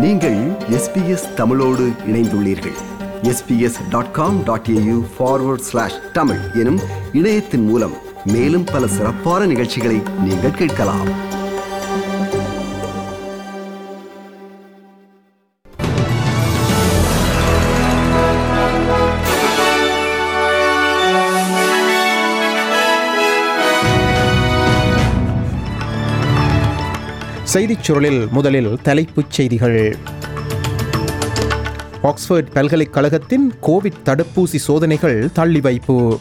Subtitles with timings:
[0.00, 0.36] நீங்கள்
[0.70, 2.76] எஸ்பிஎஸ் தமிழோடு இணைந்துள்ளீர்கள்.
[3.22, 6.80] S B S dot com dot A U forward slash Tamil எனும்
[7.12, 7.94] இணையத்தின் மூலம்
[8.24, 11.27] மேலும் பல சிறப்பான நிகழ்ச்சிகளை நீங்கள் கேட்கலாம்.
[27.58, 29.96] செய்திச் சுருளில் முதலில் தலைப்புச் செய்திகள்.
[32.02, 36.18] ஆக்ஸ்போர்ட் பல்கலைக்கழகத்தின் கோவிட் தடுப்பூசி சோதனைகள் தள்ளி வைப்பு.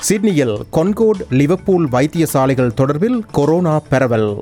[0.00, 4.40] சிட்னியில் கொன்கோட் லிவர்பூல் வைத்தியசாலைகள் தொடர்பில் கொரோனா பரவல்.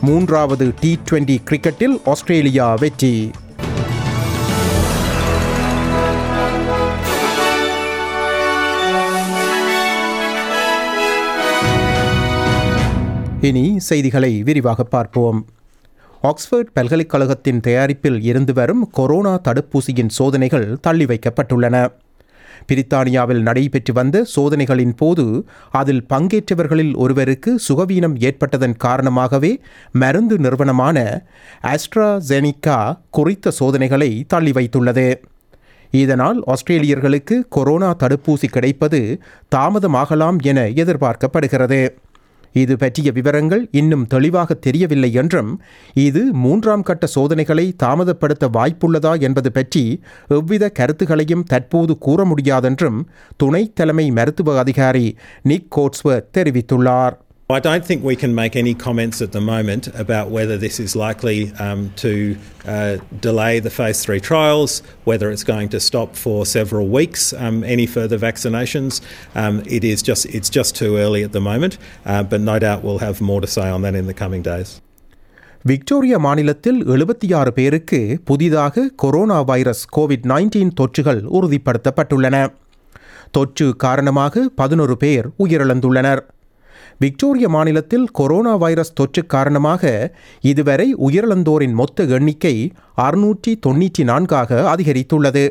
[0.00, 3.30] மூன்றாவது டி டுவெண்டி கிரிக்கெட்டில் ஆஸ்திரேலியா வெற்றி.
[13.42, 15.46] இனி செய்திகளை விரிவாக பார்ப்போம்.
[16.22, 21.88] ஆக்ஸ்போர்ட் பல்கலைக்கழகத்தின் தயாரிப்பில் இருந்து வரும் கொரோனா தடுப்பூசியின் சோதனைகள் தள்ளி வைக்கப்பட்டுள்ளன.
[22.68, 29.60] பிரித்தானியாவில் நடைபெற்று வந்த சோதனைகளின் போது அதில் பங்கேற்றவர்களில் ஒருவருக்கு சுகவீனம் ஏற்பட்டதன் காரணமாகவே
[29.92, 31.26] மருந்து நிறுவனமான
[31.62, 35.14] ஆஸ்ட்ராசெனிகா குறித்த சோதனைகளை தள்ளி வைத்துள்ளது.
[35.90, 39.22] இதனால் ஆஸ்திரேலியர்களுக்கு கொரோனா தடுப்பூசி கிடைப்பது
[39.56, 41.82] தாமதமாகலாம் என எதிர்பார்க்கப்படுகிறது.
[42.52, 45.50] இது பற்றிய விவரங்கள் இன்னும் தெளிவாக தெரியவில்லை என்றும்
[45.94, 49.84] இது மூன்றாம் கட்ட சோதனைகளை தாமதப்படுத்த வாய்ப்புள்ளதா என்பது பற்றி
[50.28, 53.00] எவ்வித கருத்துகளையும் தற்போது கூற முடியாதென்றும்
[53.36, 55.06] துணை தலைமை மருத்துவ அதிகாரி
[55.42, 57.16] நிக் கோட்ஸ்வர் தெரிவித்துள்ளார்.
[57.50, 60.96] I don't think we can make any comments at the moment about whether this is
[60.96, 66.46] likely um, to uh, delay the phase three trials, whether it's going to stop for
[66.46, 69.02] several weeks um, any further vaccinations.
[69.34, 71.76] Um, it is just it's just too early at the moment,
[72.06, 74.70] uh, but no doubt we'll have more to say on that in the coming days.
[75.64, 82.36] Victoria மாநிலத்தில் எழுபத்தி ஆறு பேருக்கு புதிதாக corona virus Covid nineteen தொற்றுகள் உறுதிப்படுத்தப்பட்டுள்ளன
[83.30, 86.22] தொற்று காரணமாக பதினொரு பேர் உயிரிழந்துள்ளனர்
[86.98, 95.50] விக்டோரியா மாநிலத்தில் கொரோனா வைரஸ் தொற்று காரணமாக இதுவரை உயிரிழந்தோரின் மொத்த எண்ணிக்கை அறுநூற்றி தொன்னூற்றி நான்காக அதிகரித்துள்ளது.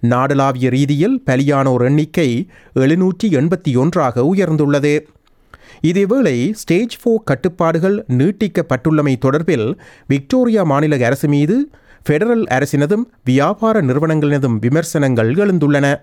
[0.00, 5.06] நாடளாவிய ரீதியில் பலியானோர் எண்ணிக்கை எழுநூற்றி எண்பத்தி ஒன்றாக உயர்ந்துள்ளது.
[5.82, 11.70] இதேவேளை ஸ்டேஜ் ஃபோர் கட்டுப்பாடுகள் நீட்டிக்கப்பட்டுள்ளமை தொடர்பில் விக்டோரியா மாநில அரசு மீது
[12.08, 16.02] ஃபெடரல் அரசினதும் வியாபார நிறுவனங்களினதும் விமர்சனங்கள் எழுந்துள்ளன.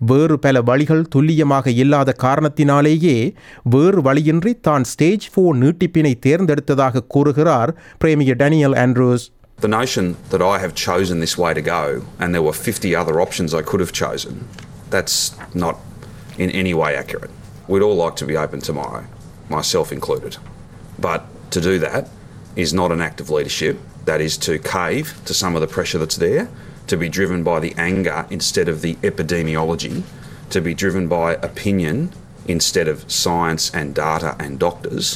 [0.00, 3.16] வேறு பல வழிகள் துல்லியமாக இல்லாத காரணத்தினாலேயே
[3.74, 7.72] வேறு வழியின்றி தான் ஸ்டேஜ் ஃபோர் நீட்டிப்பினை தேர்ந்தெடுத்ததாக கூறுகிறார்
[8.04, 9.26] premier Daniel Andrews
[9.58, 11.82] The notion that I have chosen this way to go
[12.20, 14.34] and there were 50 other options I could have chosen,
[14.94, 15.16] that's
[15.54, 15.76] not
[16.38, 17.32] in any way accurate.
[17.68, 19.02] We'd all like to be open tomorrow,
[19.50, 20.38] myself included.
[20.98, 22.08] But to do that
[22.56, 23.76] is not an act of leadership.
[24.04, 26.46] That is to cave to some of the pressure that's there,
[26.90, 29.94] to be driven by the anger instead of the epidemiology,
[30.48, 31.96] to be driven by opinion
[32.46, 35.08] instead of science and data and doctors.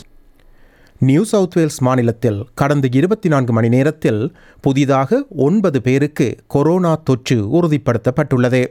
[0.99, 8.63] New South Wales மாநிலத்தில் கடந்த இருபத்தி நான்கு மணி நேரத்தில் புதிதாக ஒன்பது பேருக்கு corona தொற்று உறுதிப்படுத்தப்பட்டுள்ளது.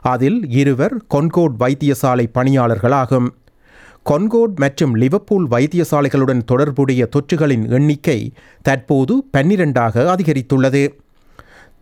[0.00, 3.28] அதில் இருவர் கொன்கோட் வைத்தியசாலை பணியாளர்களாகும்.
[4.10, 8.32] கொன்கோட் மற்றும் லிவர்பூல் வைத்தியசாலைகளுடன் தொடர்புடைய தொற்றுகளின் எண்ணிக்கை
[8.62, 10.82] தற்போது பன்னிரண்டாக அதிகரித்துள்ளது.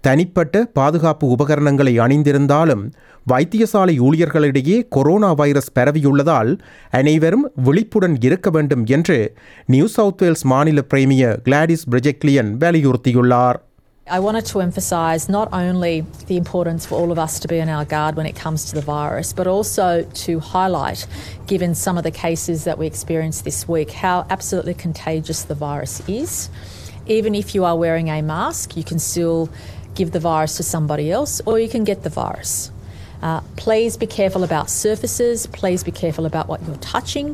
[0.06, 2.84] தனிப்பட்ட பாதுகாப்பு உபகரணங்களை அணிந்திருந்தாலும்
[3.32, 6.52] வைத்தியசாலை ஊழியர்களிடையே கொரோனா வைரஸ் பரவியுள்ளதால்
[7.00, 9.18] அனைவரும் விழிப்புடன் இருக்க வேண்டும் என்று
[9.66, 13.60] நியூ சவுத் வேல்ஸ் மாநில பிரேமியர் கிளாடிஸ் பிரிஜெக்லியன் வலியுறுத்தியுள்ளார்
[14.08, 17.70] I wanted to emphasise not only the importance for all of us to be on
[17.70, 19.86] our guard when it comes to the virus, but also
[20.24, 21.02] to highlight,
[21.48, 26.02] given some of the cases that we experienced this week, how absolutely contagious the virus
[26.08, 26.34] is.
[27.08, 29.40] Even if you are wearing a mask, you can still
[29.99, 32.53] give the virus to somebody else or you can get the virus.
[33.23, 37.29] Uh, please be careful about surfaces, please be careful about what you're touching.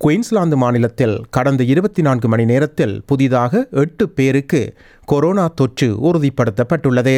[0.00, 3.52] Queensland மாநிலத்தில் கடந்த இருபத்தி நான்கு மணி நேரத்தில் புதிதாக
[3.82, 4.60] எட்டு பேருக்கு
[5.04, 7.14] corona தொற்று உறுதிப்படுத்தப்பட்டுள்ளது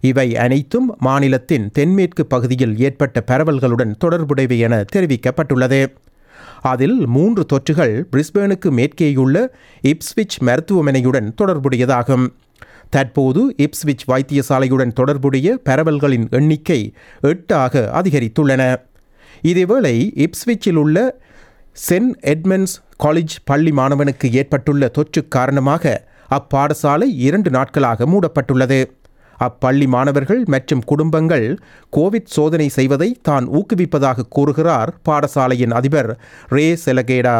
[0.00, 5.80] இவை அனைத்தும் மாநிலத்தின் தென்மேற்கு பகுதியில் ஏற்பட்ட பரவல்களுடன் தொடர்புடையவை என தெரிவிக்கப்பட்டுள்ளது
[6.70, 9.36] அதில் மூன்று தொற்றுகள் பிரிஸ்பேனுக்கு மேற்கேயுள்ள
[9.92, 12.26] இப்ஸ்விச் மருத்துவமனையுடன் தொடர்புடையதாகும்
[12.94, 16.80] தற்போது இப்ஸ்விச் வைத்தியசாலையுடன் தொடர்புடைய பரவல்களின் எண்ணிக்கை
[17.30, 18.62] எட்டாக அதிகரித்துள்ளன.
[19.50, 19.94] இதேவேளை
[20.24, 20.98] இப்ஸ்விச்சில் உள்ள
[21.86, 25.94] சென்ட் எட்மண்ட்ஸ் காலேஜ் பள்ளி மாணவனுக்கு ஏற்பட்டுள்ள தொற்று காரணமாக
[26.36, 28.78] அப்பாடசாலை இரண்டு நாட்களாக மூடப்பட்டுள்ளது.
[29.38, 31.46] அப்பள்ளி மாணவர்கள் மற்றும் குடும்பங்கள்
[31.96, 36.10] கோவிட் சோதனை செய்வதை தான் ஊக்குவிப்பதாக கூறுகிறார் பாடசாலையின் அதிபர்
[36.56, 37.36] ரே செலகேடா.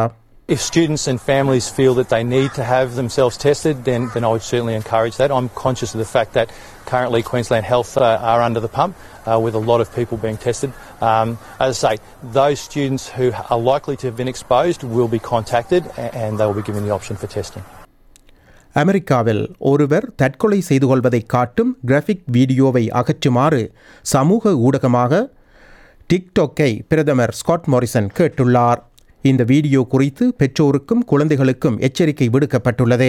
[0.49, 4.29] If students and families feel that they need to have themselves tested, then, then I
[4.29, 5.29] would certainly encourage that.
[5.31, 6.47] I'm conscious of the fact that
[6.85, 10.37] currently Queensland Health uh, are under the pump uh, with a lot of people being
[10.37, 10.71] tested.
[11.01, 11.29] Um,
[11.59, 12.01] as I say,
[12.33, 16.47] those students who are likely to have been exposed will be contacted a- and they
[16.47, 17.63] will be given the option for testing.
[18.75, 23.61] அமெரிக்காவில் ஒருவர் தற்கொலை செய்து கொள்வதை காட்டும் graphic வீடியோவை அகற்றுமாறு
[24.13, 25.21] சமூக ஊடகமாக
[26.09, 28.81] டிக்டாக்கை பிரதமர் ஸ்காட் மாரிசன் கேட்டுள்ளார்
[29.30, 33.08] இந்த வீடியோ குறித்து பெற்றோருக்கும் குழந்தைகளுக்கும் எச்சரிக்கை விடுக்கப்பட்டுள்ளது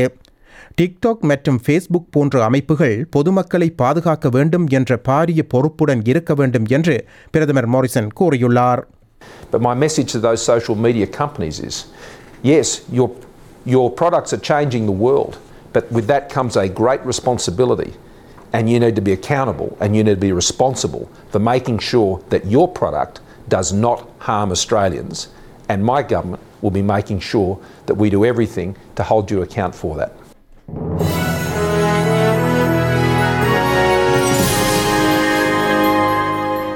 [0.79, 6.95] டிக்டாக் மற்றும் ஃபேஸ்புக் போன்ற அமைப்புகள் பொதுமக்களை பாதுகாக்க வேண்டும் என்ற பாரிய பொறுப்புடன் இருக்க வேண்டும் என்று
[7.35, 8.83] பிரதமர் மோரிசன் கூறியுள்ளார்
[9.51, 11.75] But my message to those social media companies is
[12.43, 13.07] yes, your,
[13.65, 15.33] your products are changing the world,
[15.75, 17.91] but with that comes a great responsibility.
[18.53, 22.11] And you need to be accountable and you need to be responsible for making sure
[22.29, 23.15] that your product
[23.47, 25.17] does not harm Australians.
[25.68, 27.52] And my government will be making sure
[27.86, 30.12] that we do everything to hold you account for that.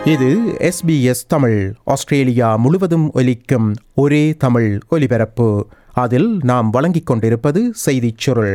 [0.04, 0.28] இது
[0.60, 5.46] SBS Tamil Australia முழுவதும் ஒலிக்கும் ஒரே தமிழ் ஒலிபரப்பு
[5.94, 8.54] அதில் நாம் வழங்கிக் கொண்டிருப்பது செய்திச் சுருள்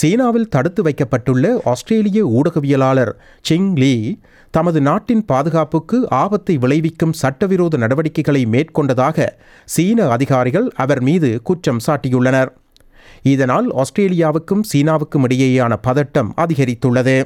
[0.00, 3.12] சீனாவில் தடுத்து வைக்கப்பட்டுள்ள ஆஸ்திரேலிய ஊடகவியலாளர்
[3.48, 3.94] சிங் லீ
[4.54, 9.26] தமது நாட்டின் பாதுகாப்புக்கு ஆபத்தை விளைவிக்கும் சட்டவிரோத நடவடிக்கைகளை மேற்கொண்டதாக
[9.74, 12.52] சீன அதிகாரிகள் அவர் மீது குற்றம் சாட்டியுள்ளனர்.
[13.32, 17.16] இதனால் ஆஸ்திரேலியாவுக்கும் சீனாவுக்கும் இடையேயான பதட்டம் அதிகரித்துள்ளது.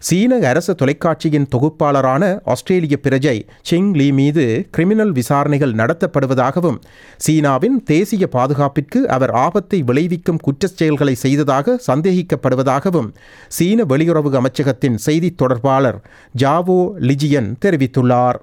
[0.00, 6.78] சீன அரசு தொலைக்காட்சியின் தொகுப்பாளரான ஆஸ்திரேலிய பிரஜை செங் லீ மீது கிரிமினல் விசாரணைகள் நடத்தப்படுவதாகவும்
[7.18, 13.12] சீனாவின் தேசிய பாதுகாப்பிற்கு அவர் ஆபத்தை விளைவிக்கும் குற்றச் செயல்களை செய்ததாக சந்தேகிக்கப்படுவதாகவும்
[13.48, 16.02] சீன வெளியுறவு அமைச்சகத்தின் செய்தித் தொடர்பாளர்
[16.38, 18.40] ஜாவோ லிஜியன் தெரிவித்துள்ளார்.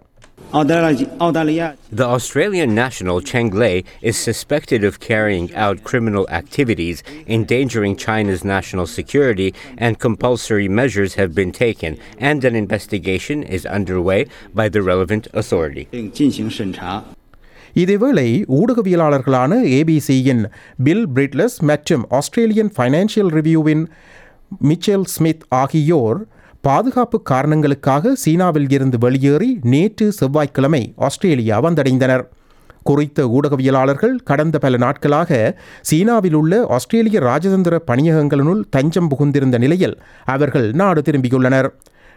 [0.53, 8.85] The Australian national Cheng Lei is suspected of carrying out criminal activities, endangering China's national
[8.85, 15.29] security, and compulsory measures have been taken, and an investigation is underway by the relevant
[15.33, 15.87] authority.
[17.75, 18.27] இதேவேளை
[18.59, 20.43] ஊடகவியலாளர்களான ஏபிசியின்
[20.83, 23.83] Bill Birtles மற்றும் Australian Financial ரிவ்யூவின்
[24.69, 26.19] Michelle Smith ஆகியோர்
[26.65, 32.23] பாதுகாப்பு காரணங்களுக்காக சீனாவில் இருந்து வெளியேறி நேற்று செவ்வாய்க்கிழமை ஆஸ்திரேலியா வந்தடைந்தனர்.
[32.83, 41.01] குறித்த ஊடகவியலாளர்கள் கடந்த பல நாட்களாக சீனாவில் உள்ள ஆஸ்திரேலிய ராஜதந்திர பணியகங்களினுள் தஞ்சம் புகுந்திருந்த நிலையில் அவர்கள் நாடு
[41.01, 41.69] திரும்பியுள்ளனர்.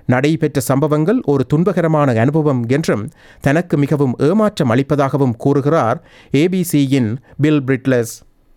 [0.07, 3.09] நடைபெற்ற சம்பவங்கள் ஒரு துன்பகரமான அனுபவம் என்றும்
[3.41, 6.01] தனக்கு மிகவும் ஏமாற்றம் அளிப்பதாகவும் கூறுகிறார்
[6.43, 8.15] ஏபிசியின் Bill Birtles.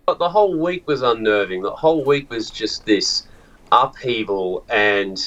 [0.07, 1.63] The whole week was unnerving.
[1.69, 3.07] The whole week was just this
[3.71, 5.17] upheaval, and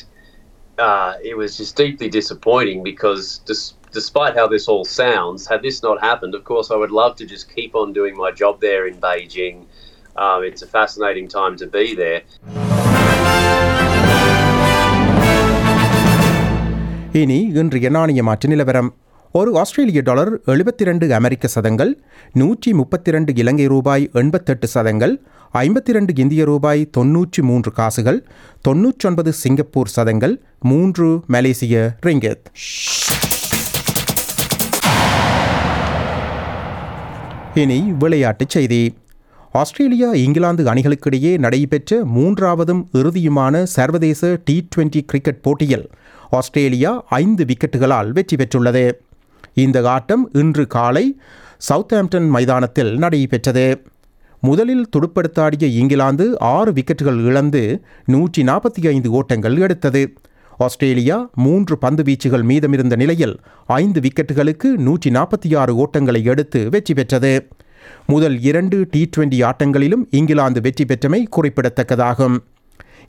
[0.79, 5.81] uh, it was just deeply disappointing because, dis- despite how this all sounds, had this
[5.83, 8.87] not happened, of course, I would love to just keep on doing my job there
[8.87, 9.57] in Beijing.
[10.17, 12.21] Um, it's a fascinating time to be there.
[17.21, 18.89] இனி இன்றைய நாணய மாற்று நிலவரம்
[19.32, 21.90] ஒரு ஆஸ்திரேலிய dollar எழுபத்தி ரெண்டு அமெரிக்க சதங்கள்
[22.32, 25.12] நூற்றி முப்பத்தி ரெண்டு இலங்கை ரூபாய் எண்பத்தெட்டு சதங்கள்
[25.54, 28.18] ஐம்பத்தி ரெண்டு இந்திய ரூபாய் தொன்னூற்றி மூன்று காசுகள்
[28.68, 31.74] தொன்னூற்றொன்பது சிங்கப்பூர் சதங்கள் மூன்று மலேசிய
[32.06, 32.48] ரிங்கத்
[37.54, 38.82] இனி விளையாட்டுச் செய்தி.
[39.52, 45.86] ஆஸ்திரேலியா இங்கிலாந்து அணிகளுக்கிடையே நடைபெற்ற மூன்றாவதும் இறுதியுமான சர்வதேச டி டுவெண்டி கிரிக்கெட் போட்டியில்
[46.30, 48.84] ஆஸ்திரேலியா ஐந்து விக்கெட்டுகளால் வெற்றி பெற்றுள்ளது.
[49.54, 51.20] இந்த ஆட்டம் இன்று காலை
[51.68, 53.82] சவுத்தாம்ப்டன் மைதானத்தில் நடைபெற்றது.
[54.40, 60.12] முதலில் துடுப்படுத்தாடிய இங்கிலாந்து ஆறு விக்கெட்டுகள் இழந்து நூற்றி நாற்பத்தி ஐந்து ஓட்டங்கள் எடுத்தது.
[60.58, 67.48] ஆஸ்திரேலியா மூன்று பந்து வீச்சுகள் மீதமிருந்த நிலையில் ஐந்து விக்கெட்டுகளுக்கு நூற்றி நாற்பத்தி ஆறு ஓட்டங்களை எடுத்து வெற்றி பெற்றது.
[68.06, 72.38] முதல் இரண்டு டி டுவெண்டி ஆட்டங்களிலும் இங்கிலாந்து வெற்றி பெற்றமை குறிப்பிடத்தக்கதாகும்.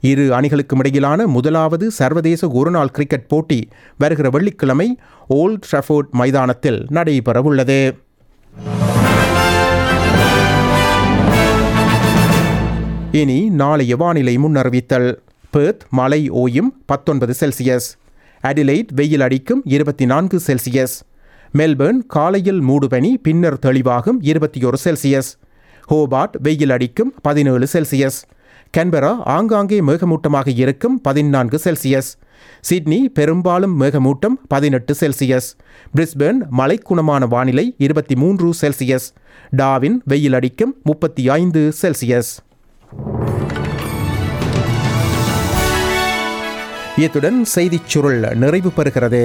[0.00, 3.68] இரு அணிகளுக்கும் இடையிலான முதலாவது சர்வதேச ஒருநாள் கிரிக்கெட் போட்டி
[3.98, 7.98] வருகிற வெள்ளிக்கிழமை ஓல்ட் ட்ரஃபோர்ட் மைதானத்தில் நடைபெறவுள்ளது.
[13.12, 15.16] இனி நாளைய வானிலை முன்னறிவித்தல்.
[15.50, 17.98] பெர்த் மலை ஓயும் பத்தொன்பது செல்சியஸ்.
[18.42, 21.00] அடிலைட் வெயில் அடிக்கும் இருபத்தி நான்கு செல்சியஸ்.
[21.58, 25.38] மெல்பர்ன் காலையில் மூடுபனி பின்னர் தெளிவாகும் இருபத்தி ஒரு செல்சியஸ்.
[25.90, 28.22] ஹோபார்ட் வெயில் அடிக்கும் பதினேழு செல்சியஸ்.
[28.76, 32.10] கன்பரா ஆங்காங்கே மேகமூட்டமாக இருக்கும் பதினான்கு செல்சியஸ்
[32.60, 35.48] சிட்னி பெரும்பாலும் மேகமூட்டம் பதினெட்டு செல்சியஸ்
[35.96, 39.08] பிரிஸ்பேர்ன் மலைக்குணமான வானிலை இருபத்தி மூன்று செல்சியஸ்
[39.56, 42.32] டாவின் வெயில் அடிக்கும் முப்பத்தி ஐந்து செல்சியஸ்
[46.96, 49.24] இத்துடன் செய்திச் சுருள் நிறைவு பெறுகிறது.